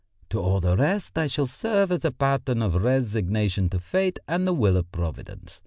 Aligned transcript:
To 0.29 0.39
all 0.39 0.61
the 0.61 0.75
rest 0.77 1.15
I 1.15 1.27
shall 1.27 1.45
serve 1.45 1.91
as 1.91 2.03
a 2.03 2.09
pattern 2.09 2.63
of 2.63 2.73
resignation 2.83 3.69
to 3.69 3.79
fate 3.79 4.17
and 4.27 4.47
the 4.47 4.53
will 4.55 4.75
of 4.75 4.91
Providence. 4.91 5.59